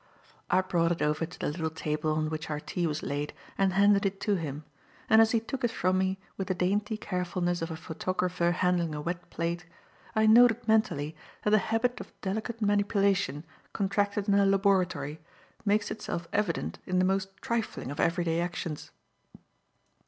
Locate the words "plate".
9.29-9.67